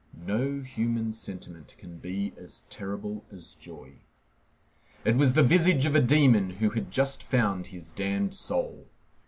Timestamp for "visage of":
5.43-5.93